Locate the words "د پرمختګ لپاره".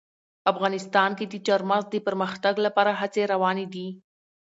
1.91-2.91